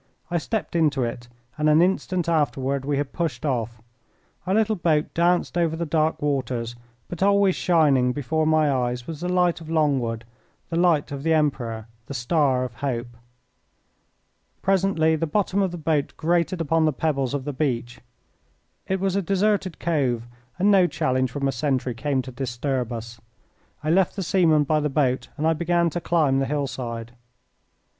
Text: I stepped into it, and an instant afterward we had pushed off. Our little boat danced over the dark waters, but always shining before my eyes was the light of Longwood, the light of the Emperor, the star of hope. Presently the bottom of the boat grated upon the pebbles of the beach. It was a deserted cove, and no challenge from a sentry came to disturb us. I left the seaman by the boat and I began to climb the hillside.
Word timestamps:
I 0.31 0.39
stepped 0.39 0.75
into 0.75 1.03
it, 1.03 1.27
and 1.59 1.69
an 1.69 1.79
instant 1.79 2.27
afterward 2.27 2.85
we 2.85 2.97
had 2.97 3.13
pushed 3.13 3.45
off. 3.45 3.83
Our 4.47 4.55
little 4.55 4.75
boat 4.75 5.13
danced 5.13 5.59
over 5.59 5.75
the 5.75 5.85
dark 5.85 6.23
waters, 6.23 6.75
but 7.07 7.21
always 7.21 7.55
shining 7.55 8.11
before 8.11 8.47
my 8.47 8.71
eyes 8.71 9.05
was 9.05 9.21
the 9.21 9.29
light 9.29 9.61
of 9.61 9.69
Longwood, 9.69 10.25
the 10.71 10.75
light 10.75 11.11
of 11.11 11.21
the 11.21 11.35
Emperor, 11.35 11.85
the 12.07 12.15
star 12.15 12.63
of 12.63 12.73
hope. 12.77 13.15
Presently 14.63 15.15
the 15.15 15.27
bottom 15.27 15.61
of 15.61 15.69
the 15.69 15.77
boat 15.77 16.17
grated 16.17 16.61
upon 16.61 16.85
the 16.85 16.93
pebbles 16.93 17.35
of 17.35 17.45
the 17.45 17.53
beach. 17.53 18.01
It 18.87 18.99
was 18.99 19.15
a 19.15 19.21
deserted 19.21 19.77
cove, 19.79 20.25
and 20.57 20.71
no 20.71 20.87
challenge 20.87 21.29
from 21.29 21.47
a 21.47 21.51
sentry 21.51 21.93
came 21.93 22.23
to 22.23 22.31
disturb 22.31 22.91
us. 22.91 23.21
I 23.83 23.91
left 23.91 24.15
the 24.15 24.23
seaman 24.23 24.63
by 24.63 24.79
the 24.79 24.89
boat 24.89 25.27
and 25.37 25.45
I 25.45 25.53
began 25.53 25.91
to 25.91 26.01
climb 26.01 26.39
the 26.39 26.47
hillside. 26.47 27.11